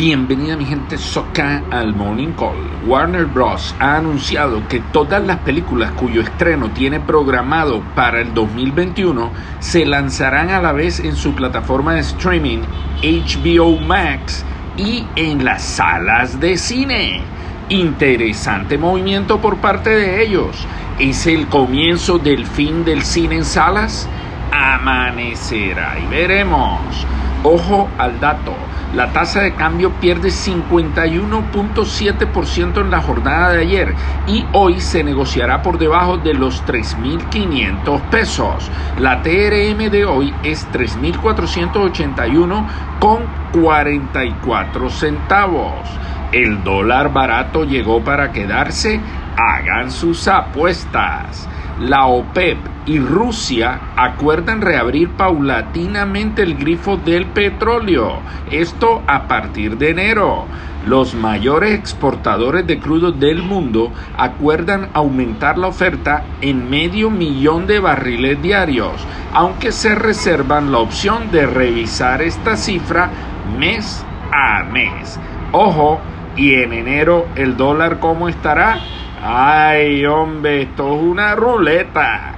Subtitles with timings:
[0.00, 2.54] Bienvenida mi gente soca al Morning Call.
[2.86, 3.74] Warner Bros.
[3.80, 10.50] ha anunciado que todas las películas cuyo estreno tiene programado para el 2021 se lanzarán
[10.50, 12.60] a la vez en su plataforma de streaming
[13.02, 14.44] HBO Max
[14.76, 17.20] y en las salas de cine.
[17.68, 20.64] Interesante movimiento por parte de ellos.
[21.00, 24.08] ¿Es el comienzo del fin del cine en salas?
[24.52, 27.04] Amanecerá y veremos.
[27.42, 28.54] Ojo al dato
[28.94, 33.94] la tasa de cambio pierde 51.7% en la jornada de ayer
[34.26, 38.70] y hoy se negociará por debajo de los 3.500 pesos.
[38.98, 42.66] La TRM de hoy es 3.481
[42.98, 45.88] con 44 centavos.
[46.32, 49.00] El dólar barato llegó para quedarse.
[49.36, 51.48] Hagan sus apuestas
[51.80, 58.18] la OPEP y Rusia acuerdan reabrir paulatinamente el grifo del petróleo,
[58.50, 60.46] esto a partir de enero.
[60.88, 67.78] Los mayores exportadores de crudo del mundo acuerdan aumentar la oferta en medio millón de
[67.78, 68.94] barriles diarios,
[69.34, 73.10] aunque se reservan la opción de revisar esta cifra
[73.58, 75.20] mes a mes.
[75.52, 76.00] Ojo,
[76.36, 78.78] y en enero el dólar cómo estará?
[79.22, 82.37] Ay, hombre, esto es una ruleta.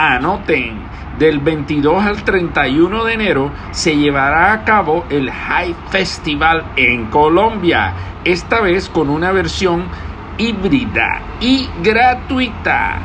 [0.00, 0.78] Anoten,
[1.18, 7.92] del 22 al 31 de enero se llevará a cabo el High Festival en Colombia,
[8.24, 9.84] esta vez con una versión
[10.38, 12.96] híbrida y gratuita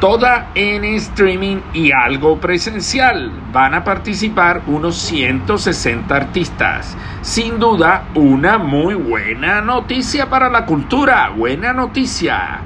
[0.00, 3.30] toda en streaming y algo presencial.
[3.52, 6.96] Van a participar unos 160 artistas.
[7.20, 11.28] Sin duda, una muy buena noticia para la cultura.
[11.28, 12.62] Buena noticia.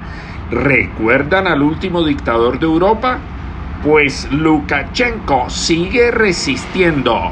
[0.50, 3.18] ¿Recuerdan al último dictador de Europa?
[3.86, 7.30] Pues Lukashenko sigue resistiendo.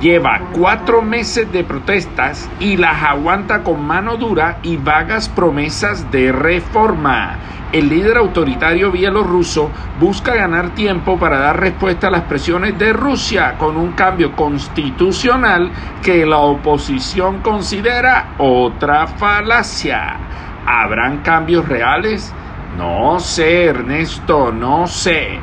[0.00, 6.32] Lleva cuatro meses de protestas y las aguanta con mano dura y vagas promesas de
[6.32, 7.38] reforma
[7.72, 9.70] el líder autoritario bielorruso
[10.00, 15.70] busca ganar tiempo para dar respuesta a las presiones de Rusia con un cambio constitucional
[16.02, 20.16] que la oposición considera otra falacia.
[20.64, 22.32] ¿Habrán cambios reales?
[22.78, 25.38] No sé, Ernesto, no sé.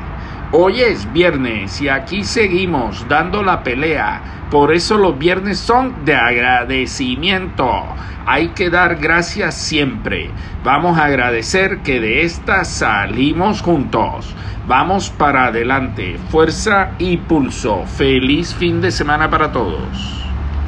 [0.56, 4.46] Hoy es viernes y aquí seguimos dando la pelea.
[4.52, 7.68] Por eso los viernes son de agradecimiento.
[8.28, 10.30] Hay que dar gracias siempre.
[10.64, 14.36] Vamos a agradecer que de esta salimos juntos.
[14.68, 16.20] Vamos para adelante.
[16.30, 17.88] Fuerza y pulso.
[17.88, 20.24] Feliz fin de semana para todos.